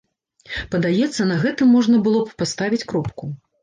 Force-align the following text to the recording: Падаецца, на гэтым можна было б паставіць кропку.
Падаецца, 0.71 1.29
на 1.33 1.39
гэтым 1.45 1.71
можна 1.79 2.03
было 2.11 2.19
б 2.27 2.43
паставіць 2.43 2.85
кропку. 2.93 3.35